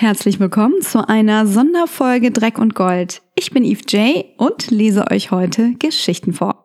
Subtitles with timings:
[0.00, 3.20] Herzlich willkommen zu einer Sonderfolge Dreck und Gold.
[3.34, 6.64] Ich bin Eve J und lese euch heute Geschichten vor.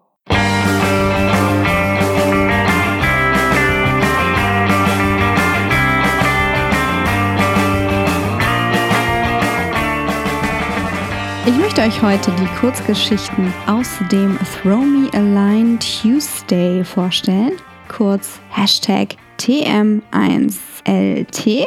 [11.45, 17.51] Ich möchte euch heute die Kurzgeschichten aus dem Throw Me a Line Tuesday vorstellen,
[17.89, 21.65] kurz Hashtag TM1LT.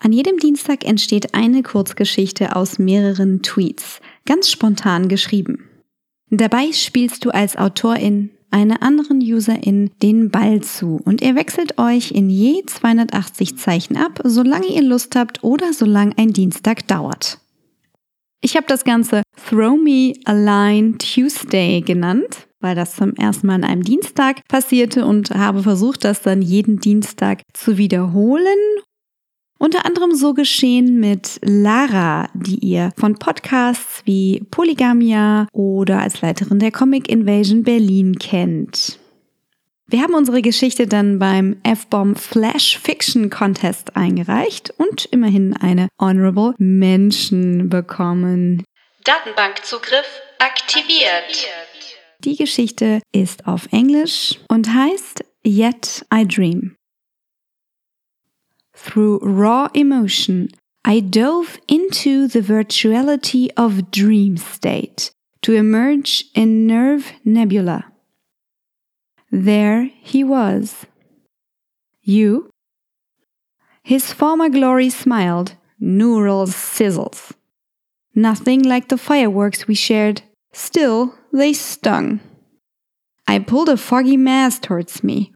[0.00, 5.68] An jedem Dienstag entsteht eine Kurzgeschichte aus mehreren Tweets, ganz spontan geschrieben.
[6.30, 12.12] Dabei spielst du als Autorin einer anderen Userin den Ball zu und ihr wechselt euch
[12.12, 17.38] in je 280 Zeichen ab, solange ihr Lust habt oder solange ein Dienstag dauert.
[18.40, 23.56] Ich habe das Ganze Throw Me a Line Tuesday genannt, weil das zum ersten Mal
[23.56, 28.44] an einem Dienstag passierte und habe versucht, das dann jeden Dienstag zu wiederholen.
[29.58, 36.60] Unter anderem so geschehen mit Lara, die ihr von Podcasts wie Polygamia oder als Leiterin
[36.60, 39.00] der Comic Invasion Berlin kennt.
[39.90, 46.54] Wir haben unsere Geschichte dann beim F-Bomb Flash Fiction Contest eingereicht und immerhin eine Honorable
[46.58, 48.62] Mention bekommen.
[49.04, 51.48] Datenbankzugriff aktiviert.
[52.20, 56.77] Die Geschichte ist auf Englisch und heißt Yet I Dream.
[58.80, 60.50] Through raw emotion,
[60.84, 65.10] I dove into the virtuality of dream state
[65.42, 67.92] to emerge in nerve nebula.
[69.32, 70.86] There he was.
[72.02, 72.50] You?
[73.82, 77.32] His former glory smiled, neural sizzles.
[78.14, 82.20] Nothing like the fireworks we shared, still they stung.
[83.26, 85.32] I pulled a foggy mass towards me,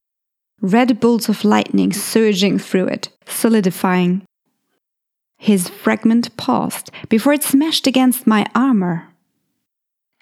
[0.62, 4.24] red bolts of lightning surging through it, solidifying.
[5.36, 9.08] His fragment paused before it smashed against my armor.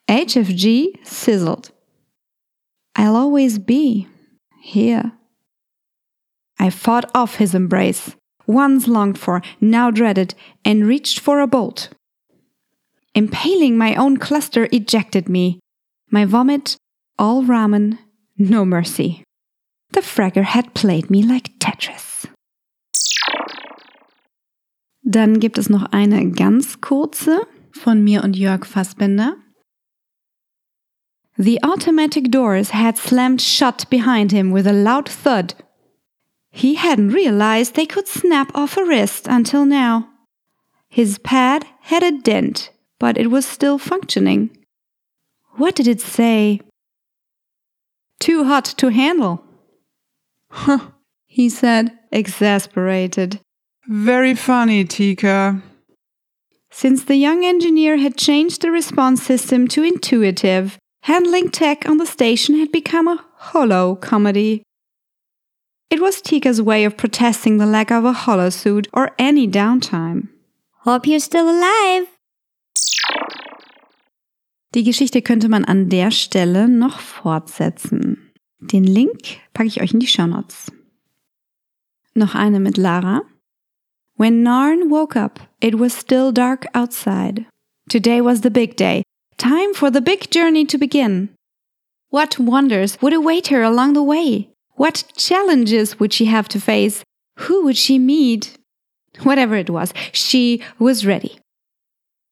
[0.09, 1.71] HFG sizzled.
[2.97, 4.09] I'll always be
[4.61, 5.13] here.
[6.59, 10.35] I fought off his embrace, once longed for, now dreaded,
[10.65, 11.91] and reached for a bolt.
[13.15, 15.61] Impaling my own cluster ejected me.
[16.11, 16.77] My vomit,
[17.19, 17.99] all ramen,
[18.37, 19.23] no mercy.
[19.93, 22.29] The fragger had played me like Tetris.
[25.03, 29.37] Dann gibt es noch eine ganz kurze von mir und Jörg Fassbender.
[31.37, 35.55] The automatic doors had slammed shut behind him with a loud thud.
[36.53, 40.09] He hadn't realized they could snap off a wrist until now.
[40.89, 44.51] His pad had a dent, but it was still functioning.
[45.57, 46.61] What did it say?
[48.19, 49.43] Too hot to handle.
[50.51, 50.91] Huh,
[51.27, 53.41] he said, exasperated.
[53.87, 55.63] very funny, Tika.
[56.71, 62.07] Since the young engineer had changed the response system to intuitive, handling tech on the
[62.07, 64.63] station had become a hollow comedy.
[65.91, 70.29] It was Tika's way of protesting the lack of a holosuit or any downtime.
[70.85, 72.07] Hope you're still alive.
[74.73, 78.30] Die Geschichte könnte man an der Stelle noch fortsetzen.
[78.61, 80.71] Den Link packe ich euch in die Shownotes.
[82.15, 83.23] Noch eine mit Lara.
[84.17, 87.47] When Narn woke up, it was still dark outside.
[87.89, 89.03] Today was the big day.
[89.39, 91.31] Time for the big journey to begin.
[92.11, 94.51] What wonders would await her along the way?
[94.75, 97.03] What challenges would she have to face?
[97.39, 98.59] Who would she meet?
[99.23, 101.39] Whatever it was, she was ready.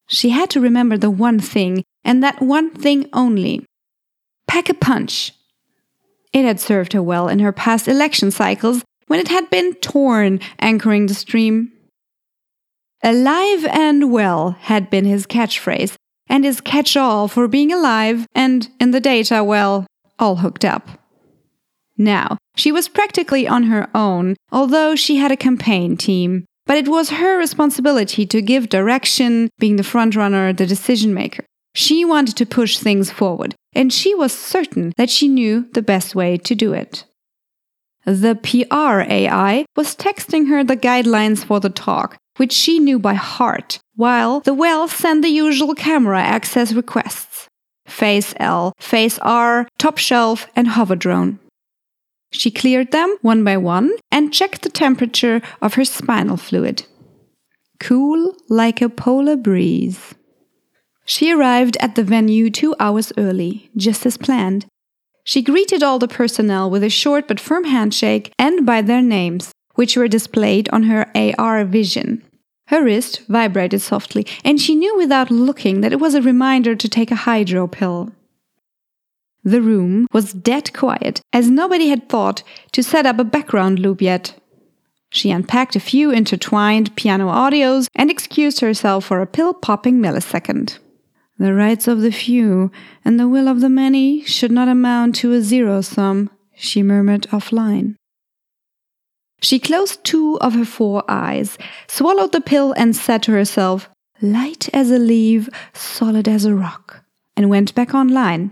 [0.09, 3.65] She had to remember the one thing, and that one thing only.
[4.47, 5.33] Pack a punch.
[6.33, 10.41] It had served her well in her past election cycles when it had been torn
[10.59, 11.73] anchoring the stream.
[13.03, 15.95] Alive and well had been his catchphrase,
[16.29, 19.87] and his catch all for being alive and, in the data, well,
[20.19, 20.89] all hooked up.
[21.97, 26.45] Now, she was practically on her own, although she had a campaign team.
[26.67, 31.45] But it was her responsibility to give direction, being the frontrunner, the decision maker.
[31.75, 36.15] She wanted to push things forward, and she was certain that she knew the best
[36.15, 37.05] way to do it.
[38.05, 43.15] The PR AI was texting her the guidelines for the talk, which she knew by
[43.15, 47.49] heart, while the well sent the usual camera access requests
[47.87, 51.39] Face L, Face R, Top Shelf, and Hover Drone.
[52.31, 56.85] She cleared them one by one and checked the temperature of her spinal fluid.
[57.81, 60.15] Cool like a polar breeze.
[61.09, 64.67] She arrived at the venue two hours early, just as planned.
[65.25, 69.51] She greeted all the personnel with a short but firm handshake and by their names,
[69.75, 72.23] which were displayed on her AR vision.
[72.67, 76.89] Her wrist vibrated softly, and she knew without looking that it was a reminder to
[76.91, 78.13] take a hydro pill.
[79.43, 84.03] The room was dead quiet, as nobody had thought to set up a background loop
[84.03, 84.35] yet.
[85.09, 90.77] She unpacked a few intertwined piano audios and excused herself for a pill popping millisecond.
[91.39, 92.73] The rights of the few
[93.05, 97.29] and the will of the many should not amount to a zero sum, she murmured
[97.31, 97.95] offline.
[99.41, 101.57] She closed two of her four eyes,
[101.87, 103.89] swallowed the pill, and said to herself,
[104.21, 107.05] light as a leaf, solid as a rock,
[107.37, 108.51] and went back online.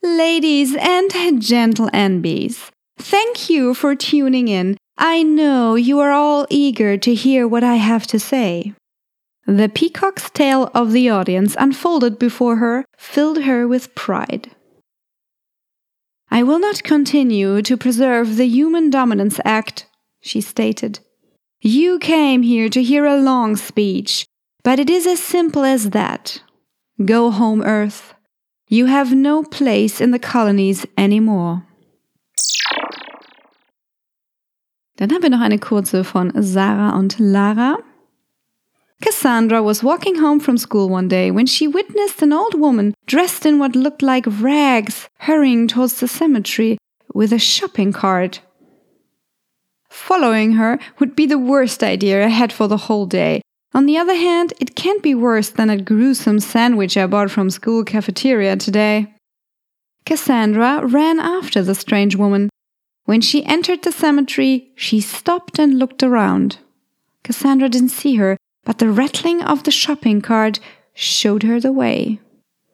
[0.00, 1.10] Ladies and
[1.42, 4.76] gentle NBs, thank you for tuning in.
[4.96, 8.74] I know you are all eager to hear what I have to say.
[9.48, 14.50] The peacock's tail of the audience unfolded before her, filled her with pride.
[16.30, 19.86] I will not continue to preserve the Human Dominance Act,
[20.20, 21.00] she stated.
[21.62, 24.26] You came here to hear a long speech,
[24.62, 26.42] but it is as simple as that.
[27.02, 28.12] Go home, Earth.
[28.68, 31.62] You have no place in the colonies anymore.
[34.98, 37.78] Dann haben wir noch eine kurze von Sarah und Lara.
[39.00, 43.46] Cassandra was walking home from school one day when she witnessed an old woman dressed
[43.46, 46.78] in what looked like rags hurrying towards the cemetery
[47.14, 48.40] with a shopping cart.
[49.88, 53.40] Following her would be the worst idea I had for the whole day.
[53.72, 57.50] On the other hand, it can't be worse than that gruesome sandwich I bought from
[57.50, 59.14] school cafeteria today.
[60.06, 62.48] Cassandra ran after the strange woman.
[63.04, 66.58] When she entered the cemetery, she stopped and looked around.
[67.24, 68.36] Cassandra didn't see her,
[68.68, 70.60] but the rattling of the shopping cart
[70.92, 72.20] showed her the way.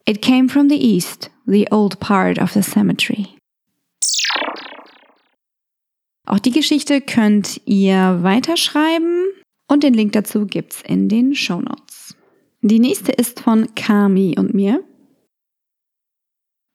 [0.06, 3.28] It came from the east, the old part of the cemetery.
[6.26, 9.26] Auch die Geschichte könnt ihr weiterschreiben
[9.68, 12.16] und den Link dazu gibt's in den Show Notes.
[12.62, 14.82] Die nächste ist von Kami und mir.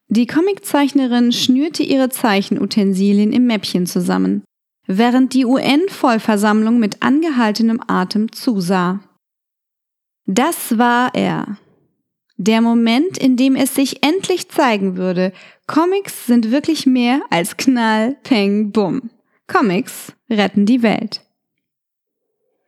[0.08, 4.44] Die Comiczeichnerin schnürte ihre Zeichenutensilien im Mäppchen zusammen,
[4.88, 9.02] während die UN-Vollversammlung mit angehaltenem Atem zusah.
[10.32, 11.58] Das war er.
[12.38, 15.34] Der Moment, in dem es sich endlich zeigen würde,
[15.66, 19.10] Comics sind wirklich mehr als Knall, Peng, Bumm.
[19.48, 21.22] Comics retten die Welt.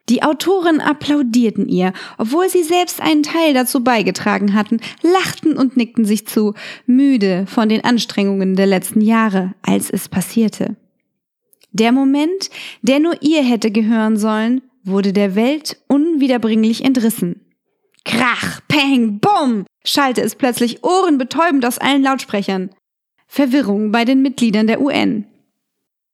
[0.09, 6.03] Die Autoren applaudierten ihr, obwohl sie selbst einen Teil dazu beigetragen hatten, lachten und nickten
[6.03, 6.55] sich zu,
[6.87, 10.77] müde von den Anstrengungen der letzten Jahre, als es passierte.
[11.73, 12.49] Der Moment,
[12.81, 17.39] der nur ihr hätte gehören sollen, wurde der Welt unwiederbringlich entrissen.
[18.05, 22.71] Krach, Peng, Bumm, schallte es plötzlich ohrenbetäubend aus allen Lautsprechern.
[23.27, 25.25] Verwirrung bei den Mitgliedern der UN.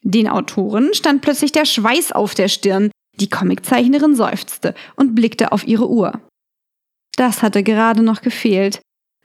[0.04, 5.68] Den Autoren stand plötzlich der Schweiß auf der Stirn, die Comiczeichnerin seufzte und blickte auf
[5.68, 6.22] ihre Uhr.
[7.16, 8.81] Das hatte gerade noch gefehlt.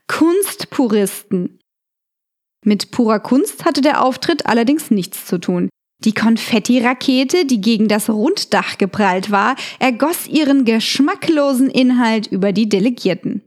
[0.07, 1.59] Kunstpuristen.
[2.65, 5.69] Mit purer Kunst hatte der Auftritt allerdings nichts zu tun.
[6.05, 13.41] Die Konfetti-Rakete, die gegen das Runddach geprallt war, ergoss ihren geschmacklosen Inhalt über die Delegierten.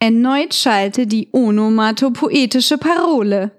[0.00, 3.52] Erneut schallte die onomatopoetische Parole.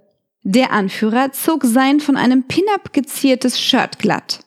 [0.44, 4.42] Der Anführer zog sein von einem Pin-up geziertes Shirt glatt.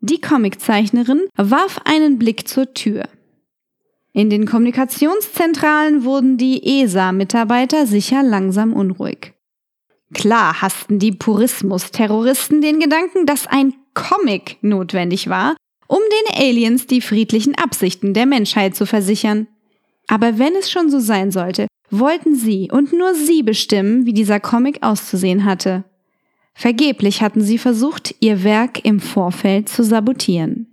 [0.00, 3.08] Die Comiczeichnerin warf einen Blick zur Tür.
[4.14, 9.34] In den Kommunikationszentralen wurden die ESA-Mitarbeiter sicher langsam unruhig.
[10.12, 17.00] Klar hassten die Purismus-Terroristen den Gedanken, dass ein Comic notwendig war, um den Aliens die
[17.00, 19.46] friedlichen Absichten der Menschheit zu versichern.
[20.08, 24.40] Aber wenn es schon so sein sollte, wollten sie und nur sie bestimmen, wie dieser
[24.40, 25.84] Comic auszusehen hatte.
[26.54, 30.66] Vergeblich hatten sie versucht, ihr Werk im Vorfeld zu sabotieren.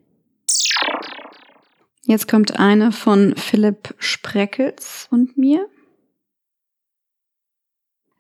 [2.05, 5.67] Jetzt kommt eine von Philipp Spreckels und mir.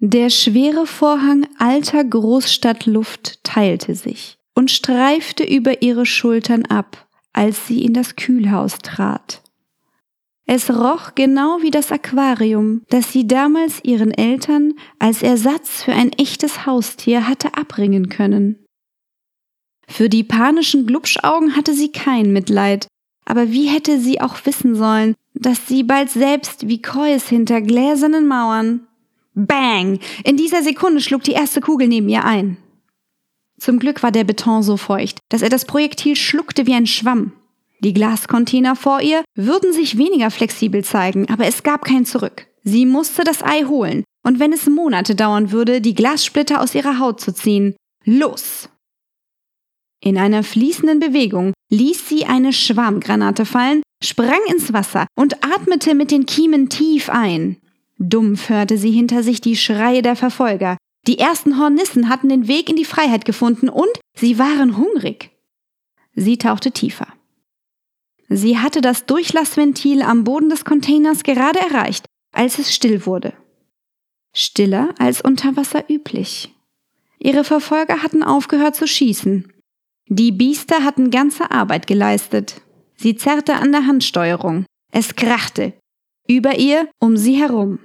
[0.01, 7.83] Der schwere Vorhang alter Großstadtluft teilte sich und streifte über ihre Schultern ab, als sie
[7.83, 9.41] in das Kühlhaus trat.
[10.45, 16.13] Es roch genau wie das Aquarium, das sie damals ihren Eltern als Ersatz für ein
[16.13, 18.65] echtes Haustier hatte abbringen können.
[19.85, 22.87] Für die panischen Glubschaugen hatte sie kein Mitleid,
[23.25, 28.25] aber wie hätte sie auch wissen sollen, dass sie bald selbst wie Kreuz hinter gläsernen
[28.25, 28.87] Mauern
[29.47, 29.99] Bang!
[30.23, 32.57] In dieser Sekunde schlug die erste Kugel neben ihr ein.
[33.59, 37.33] Zum Glück war der Beton so feucht, dass er das Projektil schluckte wie ein Schwamm.
[37.81, 42.47] Die Glascontainer vor ihr würden sich weniger flexibel zeigen, aber es gab kein Zurück.
[42.63, 46.99] Sie musste das Ei holen, und wenn es Monate dauern würde, die Glassplitter aus ihrer
[46.99, 48.69] Haut zu ziehen, los!
[50.01, 56.11] In einer fließenden Bewegung ließ sie eine Schwarmgranate fallen, sprang ins Wasser und atmete mit
[56.11, 57.57] den Kiemen tief ein.
[57.99, 60.77] Dumpf hörte sie hinter sich die Schreie der Verfolger.
[61.05, 65.31] Die ersten Hornissen hatten den Weg in die Freiheit gefunden und sie waren hungrig.
[66.15, 67.07] Sie tauchte tiefer.
[68.29, 73.33] Sie hatte das Durchlassventil am Boden des Containers gerade erreicht, als es still wurde.
[74.33, 76.53] Stiller als unter Wasser üblich.
[77.17, 79.51] Ihre Verfolger hatten aufgehört zu schießen.
[80.07, 82.61] Die Biester hatten ganze Arbeit geleistet.
[82.95, 84.65] Sie zerrte an der Handsteuerung.
[84.91, 85.73] Es krachte.
[86.27, 87.79] Über ihr, um sie herum.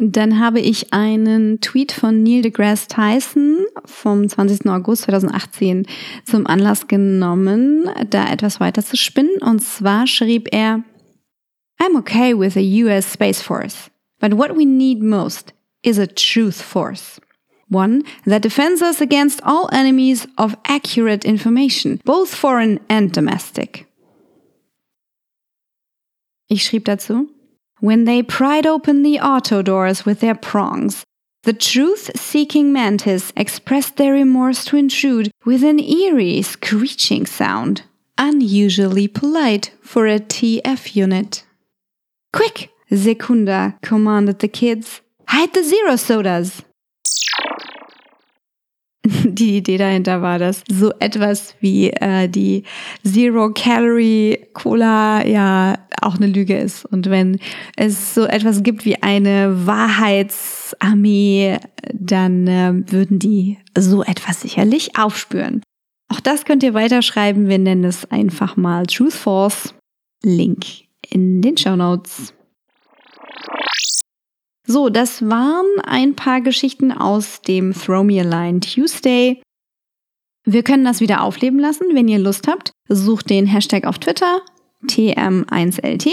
[0.00, 4.66] Dann habe ich einen Tweet von Neil deGrasse Tyson vom 20.
[4.66, 5.86] August 2018
[6.24, 9.42] zum Anlass genommen, da etwas weiter zu spinnen.
[9.42, 10.84] Und zwar schrieb er,
[11.80, 13.90] I'm okay with a US Space Force,
[14.20, 15.52] but what we need most
[15.82, 17.20] is a truth force.
[17.68, 23.86] One that defends us against all enemies of accurate information, both foreign and domestic.
[26.48, 27.28] Ich schrieb dazu,
[27.80, 31.04] When they pried open the auto doors with their prongs,
[31.44, 37.82] the truth-seeking mantis expressed their remorse to intrude with an eerie screeching sound,
[38.18, 41.44] unusually polite for a TF unit.
[42.32, 42.70] Quick!
[42.90, 45.00] Sekunda commanded the kids.
[45.28, 46.62] Hide the zero sodas!
[49.24, 52.64] die Idee dahinter war, dass so etwas wie äh, die
[53.06, 56.84] Zero Calorie Cola ja auch eine Lüge ist.
[56.84, 57.38] Und wenn
[57.76, 61.58] es so etwas gibt wie eine Wahrheitsarmee,
[61.92, 65.62] dann äh, würden die so etwas sicherlich aufspüren.
[66.08, 67.48] Auch das könnt ihr weiterschreiben.
[67.48, 69.74] Wir nennen es einfach mal Truth Force.
[70.22, 70.64] Link
[71.08, 72.34] in den Show Notes.
[74.66, 79.40] So, das waren ein paar Geschichten aus dem Throw Me a Line Tuesday.
[80.44, 82.72] Wir können das wieder aufleben lassen, wenn ihr Lust habt.
[82.88, 84.42] Sucht den Hashtag auf Twitter,
[84.86, 86.10] TM1LT.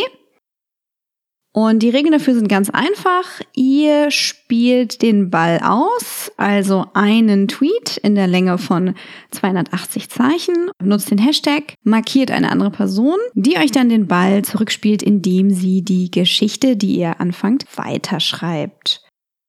[1.56, 3.40] Und die Regeln dafür sind ganz einfach.
[3.56, 8.94] Ihr spielt den Ball aus, also einen Tweet in der Länge von
[9.32, 15.02] 280 Zeichen, nutzt den Hashtag, markiert eine andere Person, die euch dann den Ball zurückspielt,
[15.02, 19.02] indem sie die Geschichte, die ihr anfangt, weiterschreibt.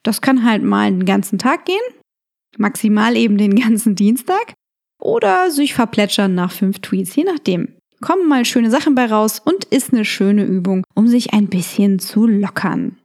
[0.04, 1.82] Das kann halt mal den ganzen Tag gehen,
[2.56, 4.54] maximal eben den ganzen Dienstag
[5.00, 9.65] oder sich verplätschern nach fünf Tweets, je nachdem kommen mal schöne Sachen bei raus und
[9.65, 12.97] ist eine schöne Übung, um sich ein bisschen zu lockern.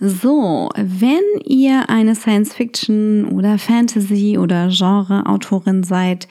[0.00, 6.28] So, wenn ihr eine Science-Fiction oder Fantasy oder Genre-Autorin seid,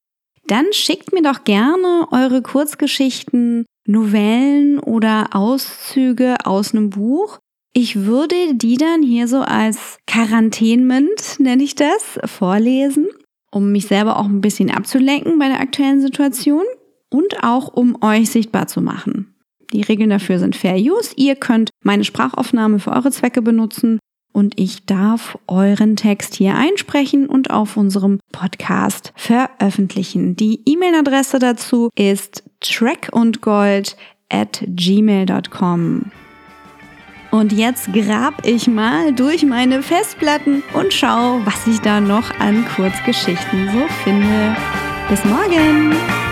[0.47, 7.39] dann schickt mir doch gerne eure Kurzgeschichten, Novellen oder Auszüge aus einem Buch.
[7.73, 13.07] Ich würde die dann hier so als Quarantänment, nenne ich das, vorlesen,
[13.51, 16.63] um mich selber auch ein bisschen abzulenken bei der aktuellen Situation
[17.09, 19.33] und auch um euch sichtbar zu machen.
[19.73, 21.13] Die Regeln dafür sind Fair Use.
[21.15, 23.99] Ihr könnt meine Sprachaufnahme für eure Zwecke benutzen
[24.31, 30.35] und ich darf euren Text hier einsprechen und auf unserem Podcast veröffentlichen.
[30.35, 33.97] Die E-Mail-Adresse dazu ist trackundgold
[34.29, 36.11] at gmail.com.
[37.31, 42.65] Und jetzt grab ich mal durch meine Festplatten und schau, was ich da noch an
[42.75, 44.55] Kurzgeschichten so finde.
[45.09, 46.26] Bis morgen!